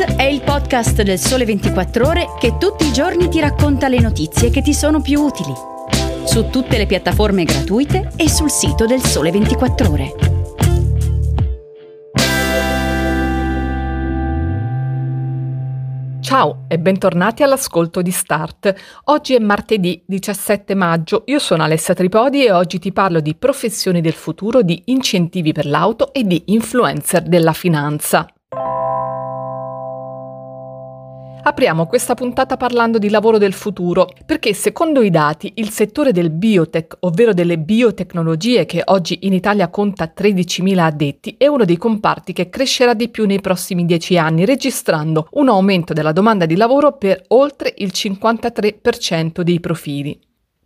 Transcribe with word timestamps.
È 0.00 0.22
il 0.22 0.40
podcast 0.40 1.02
del 1.02 1.18
Sole 1.18 1.44
24 1.44 2.06
Ore 2.06 2.28
che 2.38 2.56
tutti 2.56 2.86
i 2.86 2.92
giorni 2.92 3.28
ti 3.28 3.38
racconta 3.38 3.86
le 3.86 4.00
notizie 4.00 4.48
che 4.48 4.62
ti 4.62 4.72
sono 4.72 5.02
più 5.02 5.20
utili. 5.20 5.52
Su 6.24 6.48
tutte 6.48 6.78
le 6.78 6.86
piattaforme 6.86 7.44
gratuite 7.44 8.10
e 8.16 8.30
sul 8.30 8.50
sito 8.50 8.86
del 8.86 9.02
Sole 9.02 9.30
24 9.30 9.90
Ore. 9.90 10.14
Ciao 16.22 16.64
e 16.66 16.78
bentornati 16.78 17.42
all'ascolto 17.42 18.00
di 18.00 18.10
Start. 18.10 18.74
Oggi 19.04 19.34
è 19.34 19.38
martedì 19.38 20.02
17 20.06 20.74
maggio, 20.74 21.24
io 21.26 21.38
sono 21.38 21.62
Alessia 21.62 21.92
Tripodi 21.92 22.46
e 22.46 22.52
oggi 22.52 22.78
ti 22.78 22.90
parlo 22.90 23.20
di 23.20 23.34
professioni 23.34 24.00
del 24.00 24.14
futuro, 24.14 24.62
di 24.62 24.80
incentivi 24.86 25.52
per 25.52 25.66
l'auto 25.66 26.14
e 26.14 26.24
di 26.24 26.42
influencer 26.46 27.22
della 27.24 27.52
finanza. 27.52 28.26
Apriamo 31.42 31.86
questa 31.86 32.14
puntata 32.14 32.58
parlando 32.58 32.98
di 32.98 33.08
lavoro 33.08 33.38
del 33.38 33.54
futuro, 33.54 34.10
perché 34.26 34.52
secondo 34.52 35.00
i 35.00 35.08
dati 35.08 35.52
il 35.56 35.70
settore 35.70 36.12
del 36.12 36.28
biotech, 36.28 36.98
ovvero 37.00 37.32
delle 37.32 37.56
biotecnologie 37.56 38.66
che 38.66 38.82
oggi 38.84 39.20
in 39.22 39.32
Italia 39.32 39.68
conta 39.68 40.12
13.000 40.14 40.78
addetti, 40.78 41.36
è 41.38 41.46
uno 41.46 41.64
dei 41.64 41.78
comparti 41.78 42.34
che 42.34 42.50
crescerà 42.50 42.92
di 42.92 43.08
più 43.08 43.24
nei 43.24 43.40
prossimi 43.40 43.86
10 43.86 44.18
anni, 44.18 44.44
registrando 44.44 45.28
un 45.32 45.48
aumento 45.48 45.94
della 45.94 46.12
domanda 46.12 46.44
di 46.44 46.56
lavoro 46.56 46.98
per 46.98 47.22
oltre 47.28 47.72
il 47.78 47.90
53% 47.94 49.40
dei 49.40 49.60
profili. 49.60 50.20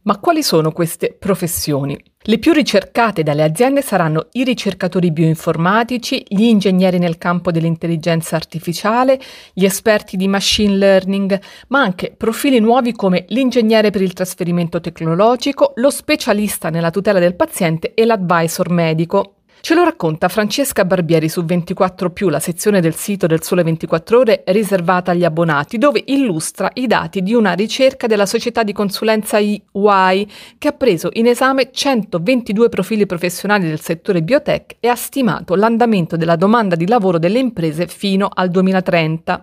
Ma 0.06 0.18
quali 0.18 0.42
sono 0.42 0.70
queste 0.70 1.16
professioni? 1.18 1.98
Le 2.26 2.38
più 2.38 2.52
ricercate 2.52 3.22
dalle 3.22 3.42
aziende 3.42 3.80
saranno 3.80 4.28
i 4.32 4.44
ricercatori 4.44 5.10
bioinformatici, 5.10 6.22
gli 6.28 6.42
ingegneri 6.42 6.98
nel 6.98 7.16
campo 7.16 7.50
dell'intelligenza 7.50 8.36
artificiale, 8.36 9.18
gli 9.54 9.64
esperti 9.64 10.18
di 10.18 10.28
machine 10.28 10.76
learning, 10.76 11.40
ma 11.68 11.80
anche 11.80 12.12
profili 12.14 12.60
nuovi 12.60 12.92
come 12.92 13.24
l'ingegnere 13.28 13.88
per 13.88 14.02
il 14.02 14.12
trasferimento 14.12 14.78
tecnologico, 14.78 15.72
lo 15.76 15.88
specialista 15.88 16.68
nella 16.68 16.90
tutela 16.90 17.18
del 17.18 17.34
paziente 17.34 17.94
e 17.94 18.04
l'advisor 18.04 18.68
medico. 18.68 19.36
Ce 19.64 19.72
lo 19.72 19.82
racconta 19.82 20.28
Francesca 20.28 20.84
Barbieri 20.84 21.26
su 21.26 21.42
24 21.42 22.12
la 22.28 22.38
sezione 22.38 22.82
del 22.82 22.94
sito 22.94 23.26
del 23.26 23.42
Sole 23.42 23.62
24 23.62 24.18
Ore 24.18 24.42
riservata 24.48 25.12
agli 25.12 25.24
abbonati, 25.24 25.78
dove 25.78 26.02
illustra 26.04 26.70
i 26.74 26.86
dati 26.86 27.22
di 27.22 27.32
una 27.32 27.54
ricerca 27.54 28.06
della 28.06 28.26
società 28.26 28.62
di 28.62 28.74
consulenza 28.74 29.38
EY 29.38 30.28
che 30.58 30.68
ha 30.68 30.72
preso 30.72 31.08
in 31.14 31.28
esame 31.28 31.70
122 31.72 32.68
profili 32.68 33.06
professionali 33.06 33.66
del 33.66 33.80
settore 33.80 34.22
biotech 34.22 34.76
e 34.80 34.88
ha 34.88 34.96
stimato 34.96 35.54
l'andamento 35.54 36.18
della 36.18 36.36
domanda 36.36 36.76
di 36.76 36.86
lavoro 36.86 37.18
delle 37.18 37.38
imprese 37.38 37.86
fino 37.86 38.28
al 38.30 38.50
2030. 38.50 39.40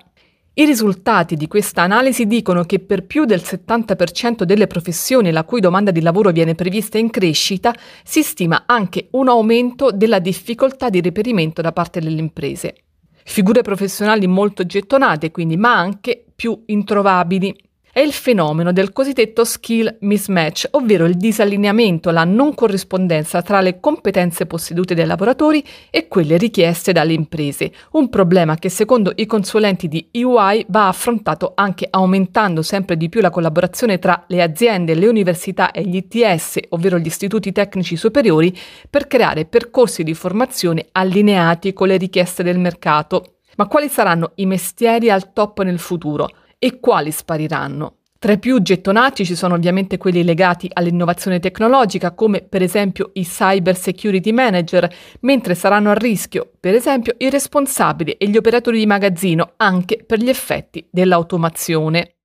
I 0.53 0.66
risultati 0.66 1.38
di 1.38 1.47
questa 1.47 1.83
analisi 1.83 2.27
dicono 2.27 2.66
che 2.66 2.80
per 2.80 3.05
più 3.05 3.23
del 3.23 3.39
70% 3.39 4.44
delle 4.44 4.67
professioni 4.67 5.31
la 5.31 5.45
cui 5.45 5.61
domanda 5.61 5.91
di 5.91 6.02
lavoro 6.02 6.31
viene 6.31 6.55
prevista 6.55 6.97
in 6.97 7.09
crescita, 7.09 7.73
si 8.03 8.21
stima 8.21 8.63
anche 8.66 9.07
un 9.11 9.29
aumento 9.29 9.91
della 9.91 10.19
difficoltà 10.19 10.89
di 10.89 10.99
reperimento 10.99 11.61
da 11.61 11.72
parte 11.72 12.02
delle 12.02 12.19
imprese. 12.19 12.75
Figure 13.23 13.61
professionali 13.61 14.27
molto 14.27 14.66
gettonate, 14.66 15.31
quindi, 15.31 15.55
ma 15.55 15.77
anche 15.77 16.25
più 16.35 16.63
introvabili 16.66 17.55
è 17.94 18.00
il 18.00 18.14
fenomeno 18.14 18.72
del 18.72 18.94
cosiddetto 18.94 19.44
skill 19.44 19.97
mismatch, 20.02 20.67
ovvero 20.72 21.06
il 21.06 21.17
disallineamento, 21.17 22.09
la 22.11 22.23
non 22.23 22.56
corrispondenza 22.56 23.42
tra 23.42 23.59
le 23.59 23.80
competenze 23.80 24.45
possedute 24.45 24.95
dai 24.95 25.06
lavoratori 25.06 25.64
e 25.89 26.08
quelle 26.08 26.38
richieste 26.38 26.94
dalle 26.94 27.14
imprese, 27.14 27.72
un 27.92 28.09
problema 28.09 28.56
che 28.56 28.69
secondo 28.69 29.12
i 29.16 29.25
consulenti 29.25 29.89
di 29.89 30.08
EY 30.12 30.66
va 30.69 30.88
affrontato 30.88 31.52
anche 31.56 31.88
aumentando 31.89 32.62
sempre 32.62 32.95
di 32.95 33.09
più 33.09 33.19
la 33.19 33.30
collaborazione 33.30 34.00
tra 34.00 34.23
le 34.28 34.42
aziende, 34.42 34.95
le 34.95 35.07
università 35.07 35.72
e 35.72 35.84
gli 35.84 35.97
ITS, 35.97 36.59
ovvero 36.69 36.97
gli 36.97 37.07
istituti 37.07 37.51
tecnici 37.51 37.97
superiori, 37.97 38.57
per 38.90 39.07
creare 39.07 39.46
percorsi 39.46 40.03
di 40.03 40.13
formazione 40.13 40.88
allineati 40.94 41.74
con 41.74 41.88
le 41.88 41.97
richieste 41.97 42.41
del 42.41 42.57
mercato. 42.57 43.35
Ma 43.57 43.68
quali 43.68 43.90
saranno 43.90 44.31
i 44.35 44.46
mestieri 44.46 45.09
al 45.09 45.34
top 45.34 45.62
nel 45.63 45.80
futuro? 45.80 46.30
E 46.63 46.79
quali 46.79 47.09
spariranno. 47.09 47.95
Tra 48.19 48.33
i 48.33 48.38
più 48.38 48.61
gettonati 48.61 49.25
ci 49.25 49.33
sono 49.33 49.55
ovviamente 49.55 49.97
quelli 49.97 50.23
legati 50.23 50.69
all'innovazione 50.72 51.39
tecnologica, 51.39 52.11
come 52.11 52.41
per 52.41 52.61
esempio 52.61 53.09
i 53.13 53.23
cyber 53.23 53.75
security 53.75 54.31
manager, 54.31 54.88
mentre 55.21 55.55
saranno 55.55 55.89
a 55.89 55.95
rischio, 55.95 56.51
per 56.59 56.75
esempio, 56.75 57.16
i 57.17 57.31
responsabili 57.31 58.11
e 58.11 58.29
gli 58.29 58.38
operatori 58.38 58.77
di 58.77 58.85
magazzino, 58.85 59.53
anche 59.57 60.03
per 60.05 60.19
gli 60.19 60.29
effetti 60.29 60.88
dell'automazione. 60.91 62.17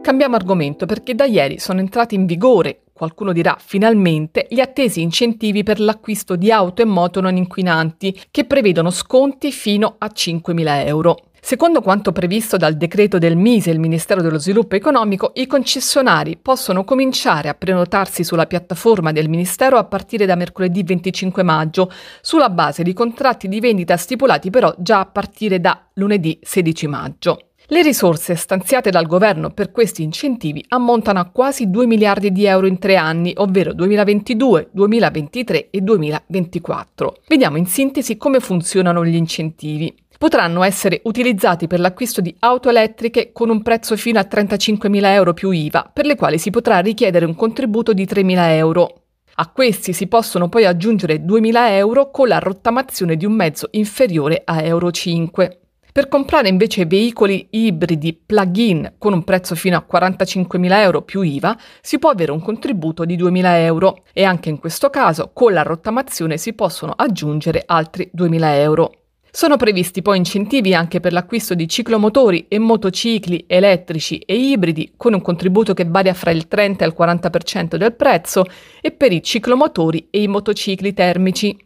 Cambiamo 0.00 0.36
argomento 0.36 0.86
perché 0.86 1.16
da 1.16 1.24
ieri 1.24 1.58
sono 1.58 1.80
entrati 1.80 2.14
in 2.14 2.26
vigore 2.26 2.83
qualcuno 2.94 3.32
dirà 3.32 3.56
finalmente, 3.58 4.46
gli 4.48 4.60
attesi 4.60 5.02
incentivi 5.02 5.64
per 5.64 5.80
l'acquisto 5.80 6.36
di 6.36 6.50
auto 6.52 6.80
e 6.80 6.86
moto 6.86 7.20
non 7.20 7.36
inquinanti, 7.36 8.18
che 8.30 8.44
prevedono 8.44 8.90
sconti 8.90 9.50
fino 9.50 9.96
a 9.98 10.10
5.000 10.14 10.86
euro. 10.86 11.16
Secondo 11.46 11.82
quanto 11.82 12.10
previsto 12.10 12.56
dal 12.56 12.74
decreto 12.74 13.18
del 13.18 13.36
MISE, 13.36 13.70
il 13.70 13.78
Ministero 13.78 14.22
dello 14.22 14.38
Sviluppo 14.38 14.76
Economico, 14.76 15.32
i 15.34 15.46
concessionari 15.46 16.38
possono 16.40 16.84
cominciare 16.84 17.50
a 17.50 17.54
prenotarsi 17.54 18.24
sulla 18.24 18.46
piattaforma 18.46 19.12
del 19.12 19.28
Ministero 19.28 19.76
a 19.76 19.84
partire 19.84 20.24
da 20.24 20.36
mercoledì 20.36 20.82
25 20.82 21.42
maggio, 21.42 21.90
sulla 22.22 22.48
base 22.48 22.82
di 22.82 22.94
contratti 22.94 23.48
di 23.48 23.60
vendita 23.60 23.98
stipulati 23.98 24.48
però 24.48 24.74
già 24.78 25.00
a 25.00 25.06
partire 25.06 25.60
da 25.60 25.86
lunedì 25.94 26.38
16 26.40 26.86
maggio. 26.86 27.38
Le 27.68 27.80
risorse 27.80 28.34
stanziate 28.34 28.90
dal 28.90 29.06
governo 29.06 29.48
per 29.48 29.70
questi 29.70 30.02
incentivi 30.02 30.62
ammontano 30.68 31.18
a 31.18 31.30
quasi 31.32 31.70
2 31.70 31.86
miliardi 31.86 32.30
di 32.30 32.44
euro 32.44 32.66
in 32.66 32.78
tre 32.78 32.96
anni, 32.96 33.32
ovvero 33.36 33.72
2022, 33.72 34.68
2023 34.70 35.70
e 35.70 35.80
2024. 35.80 37.22
Vediamo 37.26 37.56
in 37.56 37.64
sintesi 37.64 38.18
come 38.18 38.40
funzionano 38.40 39.02
gli 39.02 39.14
incentivi. 39.14 39.94
Potranno 40.18 40.62
essere 40.62 41.00
utilizzati 41.04 41.66
per 41.66 41.80
l'acquisto 41.80 42.20
di 42.20 42.34
auto 42.40 42.68
elettriche 42.68 43.32
con 43.32 43.48
un 43.48 43.62
prezzo 43.62 43.96
fino 43.96 44.18
a 44.18 44.28
35.000 44.30 45.04
euro 45.06 45.32
più 45.32 45.50
IVA, 45.50 45.90
per 45.90 46.04
le 46.04 46.16
quali 46.16 46.38
si 46.38 46.50
potrà 46.50 46.80
richiedere 46.80 47.24
un 47.24 47.34
contributo 47.34 47.94
di 47.94 48.04
3.000 48.04 48.50
euro. 48.56 49.04
A 49.36 49.48
questi 49.48 49.94
si 49.94 50.06
possono 50.06 50.50
poi 50.50 50.66
aggiungere 50.66 51.24
2.000 51.24 51.70
euro 51.70 52.10
con 52.10 52.28
la 52.28 52.38
rottamazione 52.38 53.16
di 53.16 53.24
un 53.24 53.32
mezzo 53.32 53.68
inferiore 53.72 54.42
a 54.44 54.62
Euro 54.62 54.90
5. 54.90 55.60
Per 55.94 56.08
comprare 56.08 56.48
invece 56.48 56.86
veicoli 56.86 57.46
ibridi 57.50 58.14
plug-in 58.14 58.94
con 58.98 59.12
un 59.12 59.22
prezzo 59.22 59.54
fino 59.54 59.76
a 59.76 59.86
45.000 59.88 60.72
euro 60.80 61.02
più 61.02 61.22
IVA 61.22 61.56
si 61.80 62.00
può 62.00 62.10
avere 62.10 62.32
un 62.32 62.42
contributo 62.42 63.04
di 63.04 63.16
2.000 63.16 63.42
euro 63.58 64.02
e 64.12 64.24
anche 64.24 64.48
in 64.48 64.58
questo 64.58 64.90
caso 64.90 65.30
con 65.32 65.52
la 65.52 65.62
rottamazione 65.62 66.36
si 66.36 66.52
possono 66.54 66.94
aggiungere 66.96 67.62
altri 67.64 68.10
2.000 68.12 68.40
euro. 68.56 68.92
Sono 69.30 69.56
previsti 69.56 70.02
poi 70.02 70.16
incentivi 70.16 70.74
anche 70.74 70.98
per 70.98 71.12
l'acquisto 71.12 71.54
di 71.54 71.68
ciclomotori 71.68 72.46
e 72.48 72.58
motocicli 72.58 73.44
elettrici 73.46 74.18
e 74.18 74.34
ibridi 74.34 74.94
con 74.96 75.14
un 75.14 75.22
contributo 75.22 75.74
che 75.74 75.84
varia 75.84 76.12
fra 76.12 76.32
il 76.32 76.48
30 76.48 76.84
e 76.84 76.88
il 76.88 76.94
40% 76.98 77.76
del 77.76 77.94
prezzo 77.94 78.44
e 78.80 78.90
per 78.90 79.12
i 79.12 79.22
ciclomotori 79.22 80.08
e 80.10 80.22
i 80.22 80.26
motocicli 80.26 80.92
termici. 80.92 81.56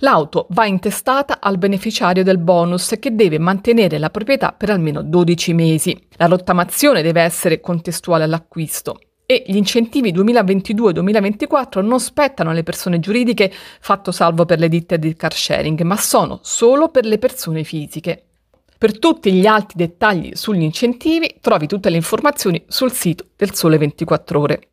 L'auto 0.00 0.46
va 0.50 0.66
intestata 0.66 1.38
al 1.40 1.56
beneficiario 1.56 2.22
del 2.22 2.36
bonus 2.36 2.96
che 3.00 3.14
deve 3.14 3.38
mantenere 3.38 3.98
la 3.98 4.10
proprietà 4.10 4.52
per 4.52 4.68
almeno 4.68 5.02
12 5.02 5.54
mesi. 5.54 5.98
La 6.16 6.26
rottamazione 6.26 7.00
deve 7.00 7.22
essere 7.22 7.60
contestuale 7.60 8.24
all'acquisto 8.24 8.98
e 9.24 9.42
gli 9.46 9.56
incentivi 9.56 10.12
2022-2024 10.12 11.82
non 11.84 11.98
spettano 11.98 12.50
alle 12.50 12.62
persone 12.62 13.00
giuridiche, 13.00 13.50
fatto 13.80 14.12
salvo 14.12 14.44
per 14.44 14.58
le 14.58 14.68
ditte 14.68 14.98
di 14.98 15.16
car 15.16 15.34
sharing, 15.34 15.80
ma 15.80 15.96
sono 15.96 16.40
solo 16.42 16.88
per 16.90 17.06
le 17.06 17.18
persone 17.18 17.64
fisiche. 17.64 18.22
Per 18.78 18.98
tutti 18.98 19.32
gli 19.32 19.46
altri 19.46 19.78
dettagli 19.78 20.34
sugli 20.34 20.62
incentivi 20.62 21.36
trovi 21.40 21.66
tutte 21.66 21.88
le 21.88 21.96
informazioni 21.96 22.62
sul 22.68 22.92
sito 22.92 23.24
del 23.34 23.54
Sole 23.54 23.78
24 23.78 24.38
Ore. 24.38 24.68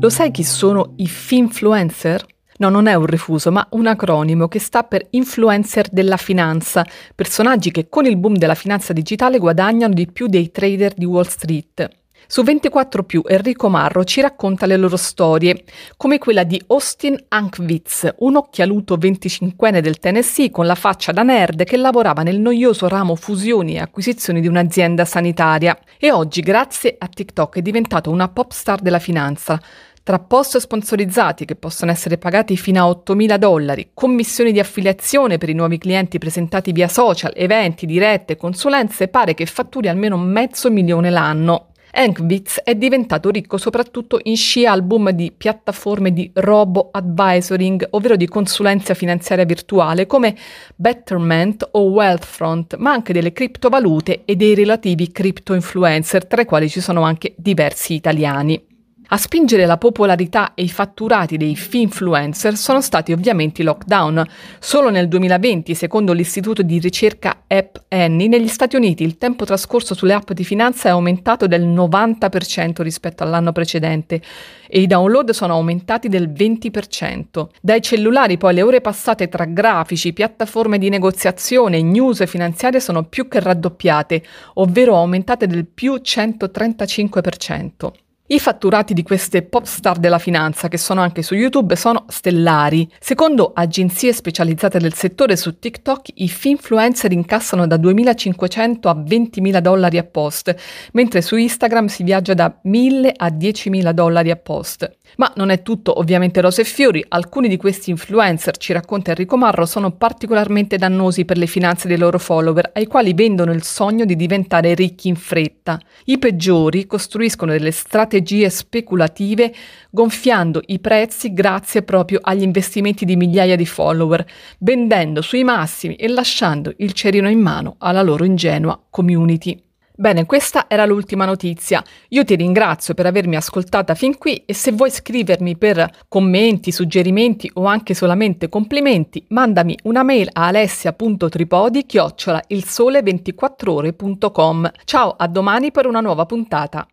Lo 0.00 0.10
sai 0.10 0.30
chi 0.30 0.44
sono 0.44 0.92
i 0.98 1.08
finfluencer? 1.08 2.24
No, 2.58 2.68
non 2.68 2.86
è 2.86 2.94
un 2.94 3.06
refuso, 3.06 3.50
ma 3.50 3.66
un 3.72 3.88
acronimo 3.88 4.46
che 4.46 4.60
sta 4.60 4.84
per 4.84 5.04
influencer 5.10 5.88
della 5.90 6.16
finanza, 6.16 6.86
personaggi 7.16 7.72
che 7.72 7.88
con 7.88 8.06
il 8.06 8.16
boom 8.16 8.36
della 8.36 8.54
finanza 8.54 8.92
digitale 8.92 9.38
guadagnano 9.38 9.92
di 9.92 10.06
più 10.06 10.28
dei 10.28 10.52
trader 10.52 10.94
di 10.94 11.04
Wall 11.04 11.26
Street. 11.26 11.88
Su 12.30 12.42
24 12.42 13.06
Enrico 13.26 13.70
Marro 13.70 14.04
ci 14.04 14.20
racconta 14.20 14.66
le 14.66 14.76
loro 14.76 14.98
storie, 14.98 15.64
come 15.96 16.18
quella 16.18 16.44
di 16.44 16.62
Austin 16.66 17.16
Ankwitz, 17.28 18.16
un 18.18 18.36
occhialuto 18.36 18.98
25enne 18.98 19.78
del 19.78 19.98
Tennessee 19.98 20.50
con 20.50 20.66
la 20.66 20.74
faccia 20.74 21.10
da 21.10 21.22
nerd 21.22 21.64
che 21.64 21.78
lavorava 21.78 22.22
nel 22.22 22.38
noioso 22.38 22.86
ramo 22.86 23.14
fusioni 23.14 23.76
e 23.76 23.78
acquisizioni 23.78 24.42
di 24.42 24.46
un'azienda 24.46 25.06
sanitaria 25.06 25.78
e 25.98 26.12
oggi, 26.12 26.42
grazie 26.42 26.96
a 26.98 27.08
TikTok, 27.08 27.56
è 27.56 27.62
diventato 27.62 28.10
una 28.10 28.28
pop 28.28 28.50
star 28.50 28.82
della 28.82 28.98
finanza. 28.98 29.58
Tra 30.02 30.18
post 30.18 30.58
sponsorizzati 30.58 31.46
che 31.46 31.56
possono 31.56 31.90
essere 31.90 32.18
pagati 32.18 32.58
fino 32.58 32.84
a 32.84 32.90
8.000 32.90 33.36
dollari, 33.38 33.90
commissioni 33.94 34.52
di 34.52 34.60
affiliazione 34.60 35.38
per 35.38 35.48
i 35.48 35.54
nuovi 35.54 35.78
clienti 35.78 36.18
presentati 36.18 36.72
via 36.72 36.88
social, 36.88 37.32
eventi, 37.34 37.86
dirette, 37.86 38.36
consulenze, 38.36 39.08
pare 39.08 39.32
che 39.32 39.46
fatturi 39.46 39.88
almeno 39.88 40.18
mezzo 40.18 40.70
milione 40.70 41.08
l'anno. 41.08 41.68
Enkwitz 41.90 42.60
è 42.62 42.74
diventato 42.74 43.30
ricco 43.30 43.56
soprattutto 43.56 44.20
in 44.24 44.36
sci 44.36 44.66
album 44.66 45.10
di 45.10 45.32
piattaforme 45.36 46.12
di 46.12 46.30
robo-advisoring, 46.34 47.88
ovvero 47.90 48.16
di 48.16 48.28
consulenza 48.28 48.94
finanziaria 48.94 49.44
virtuale 49.44 50.06
come 50.06 50.36
Betterment 50.76 51.68
o 51.72 51.82
Wealthfront, 51.84 52.76
ma 52.76 52.92
anche 52.92 53.12
delle 53.12 53.32
criptovalute 53.32 54.22
e 54.24 54.36
dei 54.36 54.54
relativi 54.54 55.10
crypto 55.10 55.54
influencer, 55.54 56.26
tra 56.26 56.42
i 56.42 56.46
quali 56.46 56.68
ci 56.68 56.80
sono 56.80 57.02
anche 57.02 57.34
diversi 57.36 57.94
italiani. 57.94 58.67
A 59.10 59.16
spingere 59.16 59.64
la 59.64 59.78
popolarità 59.78 60.52
e 60.52 60.64
i 60.64 60.68
fatturati 60.68 61.38
dei 61.38 61.56
finfluencer 61.56 62.58
sono 62.58 62.82
stati 62.82 63.12
ovviamente 63.12 63.62
i 63.62 63.64
lockdown. 63.64 64.22
Solo 64.58 64.90
nel 64.90 65.08
2020, 65.08 65.74
secondo 65.74 66.12
l'istituto 66.12 66.60
di 66.60 66.78
ricerca 66.78 67.44
App 67.46 67.76
Annie, 67.88 68.28
negli 68.28 68.48
Stati 68.48 68.76
Uniti 68.76 69.04
il 69.04 69.16
tempo 69.16 69.46
trascorso 69.46 69.94
sulle 69.94 70.12
app 70.12 70.32
di 70.32 70.44
finanza 70.44 70.88
è 70.88 70.92
aumentato 70.92 71.46
del 71.46 71.66
90% 71.66 72.82
rispetto 72.82 73.22
all'anno 73.22 73.52
precedente 73.52 74.20
e 74.68 74.80
i 74.80 74.86
download 74.86 75.30
sono 75.30 75.54
aumentati 75.54 76.10
del 76.10 76.28
20%. 76.28 77.46
Dai 77.62 77.80
cellulari 77.80 78.36
poi 78.36 78.52
le 78.52 78.60
ore 78.60 78.82
passate 78.82 79.30
tra 79.30 79.46
grafici, 79.46 80.12
piattaforme 80.12 80.76
di 80.76 80.90
negoziazione 80.90 81.80
news 81.80 82.26
finanziarie 82.26 82.78
sono 82.78 83.04
più 83.04 83.26
che 83.26 83.40
raddoppiate, 83.40 84.22
ovvero 84.54 84.96
aumentate 84.96 85.46
del 85.46 85.64
più 85.64 85.94
135%. 85.94 88.06
I 88.30 88.38
fatturati 88.38 88.92
di 88.92 89.02
queste 89.02 89.40
pop 89.40 89.64
star 89.64 89.96
della 89.98 90.18
finanza, 90.18 90.68
che 90.68 90.76
sono 90.76 91.00
anche 91.00 91.22
su 91.22 91.34
YouTube, 91.34 91.74
sono 91.76 92.04
stellari. 92.08 92.86
Secondo 93.00 93.52
agenzie 93.54 94.12
specializzate 94.12 94.78
del 94.78 94.92
settore 94.92 95.34
su 95.34 95.58
TikTok, 95.58 96.10
i 96.16 96.28
finfluencer 96.28 97.10
incassano 97.10 97.66
da 97.66 97.76
2.500 97.76 98.86
a 98.86 98.92
20.000 98.92 99.58
dollari 99.60 99.96
a 99.96 100.04
post, 100.04 100.54
mentre 100.92 101.22
su 101.22 101.36
Instagram 101.36 101.86
si 101.86 102.02
viaggia 102.02 102.34
da 102.34 102.60
1.000 102.66 103.12
a 103.16 103.28
10.000 103.28 103.90
dollari 103.92 104.30
a 104.30 104.36
post. 104.36 104.97
Ma 105.16 105.32
non 105.36 105.50
è 105.50 105.62
tutto 105.62 105.98
ovviamente 105.98 106.40
rose 106.40 106.60
e 106.60 106.64
fiori, 106.64 107.04
alcuni 107.08 107.48
di 107.48 107.56
questi 107.56 107.90
influencer, 107.90 108.56
ci 108.56 108.72
racconta 108.72 109.10
Enrico 109.10 109.36
Marro, 109.36 109.66
sono 109.66 109.90
particolarmente 109.92 110.76
dannosi 110.76 111.24
per 111.24 111.38
le 111.38 111.46
finanze 111.46 111.88
dei 111.88 111.98
loro 111.98 112.18
follower, 112.18 112.70
ai 112.74 112.86
quali 112.86 113.14
vendono 113.14 113.52
il 113.52 113.62
sogno 113.62 114.04
di 114.04 114.14
diventare 114.16 114.74
ricchi 114.74 115.08
in 115.08 115.16
fretta. 115.16 115.80
I 116.04 116.18
peggiori 116.18 116.86
costruiscono 116.86 117.52
delle 117.52 117.72
strategie 117.72 118.48
speculative 118.50 119.52
gonfiando 119.90 120.62
i 120.66 120.78
prezzi 120.78 121.32
grazie 121.32 121.82
proprio 121.82 122.20
agli 122.22 122.42
investimenti 122.42 123.04
di 123.04 123.16
migliaia 123.16 123.56
di 123.56 123.66
follower, 123.66 124.24
vendendo 124.58 125.22
sui 125.22 125.44
massimi 125.44 125.96
e 125.96 126.08
lasciando 126.08 126.72
il 126.78 126.92
cerino 126.92 127.28
in 127.28 127.40
mano 127.40 127.76
alla 127.78 128.02
loro 128.02 128.24
ingenua 128.24 128.80
community. 128.90 129.67
Bene, 130.00 130.26
questa 130.26 130.66
era 130.68 130.86
l'ultima 130.86 131.24
notizia. 131.24 131.82
Io 132.10 132.22
ti 132.22 132.36
ringrazio 132.36 132.94
per 132.94 133.06
avermi 133.06 133.34
ascoltata 133.34 133.96
fin 133.96 134.16
qui 134.16 134.44
e 134.46 134.54
se 134.54 134.70
vuoi 134.70 134.92
scrivermi 134.92 135.56
per 135.56 136.04
commenti, 136.06 136.70
suggerimenti 136.70 137.50
o 137.54 137.64
anche 137.64 137.94
solamente 137.94 138.48
complimenti, 138.48 139.24
mandami 139.30 139.76
una 139.82 140.04
mail 140.04 140.28
a 140.32 140.46
alessia.tripodi 140.46 141.84
chiocciola 141.84 142.44
ilsole24ore.com. 142.48 144.70
Ciao, 144.84 145.16
a 145.18 145.26
domani 145.26 145.72
per 145.72 145.86
una 145.86 146.00
nuova 146.00 146.26
puntata. 146.26 146.86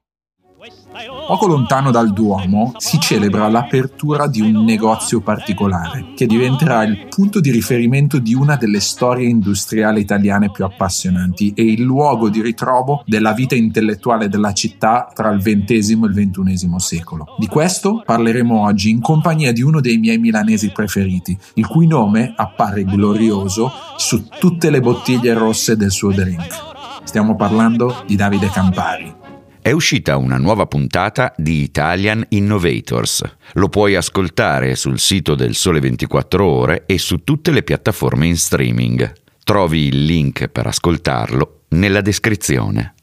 Poco 1.27 1.47
lontano 1.47 1.91
dal 1.91 2.13
Duomo 2.13 2.73
si 2.77 2.99
celebra 2.99 3.47
l'apertura 3.49 4.27
di 4.27 4.41
un 4.41 4.63
negozio 4.63 5.21
particolare 5.21 6.13
che 6.15 6.25
diventerà 6.25 6.83
il 6.83 7.07
punto 7.07 7.39
di 7.39 7.51
riferimento 7.51 8.17
di 8.17 8.33
una 8.33 8.55
delle 8.55 8.79
storie 8.79 9.27
industriali 9.27 10.01
italiane 10.01 10.49
più 10.51 10.63
appassionanti 10.63 11.53
e 11.55 11.63
il 11.63 11.81
luogo 11.81 12.29
di 12.29 12.41
ritrovo 12.41 13.03
della 13.05 13.33
vita 13.33 13.55
intellettuale 13.55 14.29
della 14.29 14.53
città 14.53 15.11
tra 15.13 15.29
il 15.31 15.41
XX 15.41 15.69
e 15.69 15.77
il 15.81 16.29
XXI 16.31 16.69
secolo. 16.77 17.35
Di 17.37 17.47
questo 17.47 18.01
parleremo 18.05 18.61
oggi 18.61 18.89
in 18.89 19.01
compagnia 19.01 19.51
di 19.51 19.61
uno 19.61 19.81
dei 19.81 19.97
miei 19.97 20.17
milanesi 20.17 20.71
preferiti, 20.71 21.37
il 21.55 21.67
cui 21.67 21.85
nome 21.85 22.33
appare 22.35 22.83
glorioso 22.85 23.71
su 23.97 24.27
tutte 24.27 24.69
le 24.69 24.79
bottiglie 24.79 25.33
rosse 25.33 25.75
del 25.75 25.91
suo 25.91 26.11
drink. 26.11 26.73
Stiamo 27.03 27.35
parlando 27.35 28.03
di 28.07 28.15
Davide 28.15 28.49
Campari 28.49 29.24
è 29.65 29.71
uscita 29.71 30.17
una 30.17 30.37
nuova 30.37 30.67
puntata 30.67 31.33
di 31.35 31.63
Italian 31.63 32.23
Innovators. 32.29 33.23
Lo 33.53 33.67
puoi 33.67 33.95
ascoltare 33.95 34.75
sul 34.75 34.99
sito 34.99 35.33
del 35.33 35.55
Sole 35.55 35.79
24 35.79 36.45
Ore 36.45 36.83
e 36.85 36.99
su 36.99 37.23
tutte 37.23 37.49
le 37.49 37.63
piattaforme 37.63 38.27
in 38.27 38.37
streaming. 38.37 39.11
Trovi 39.43 39.87
il 39.87 40.05
link 40.05 40.49
per 40.49 40.67
ascoltarlo 40.67 41.61
nella 41.69 42.01
descrizione. 42.01 42.93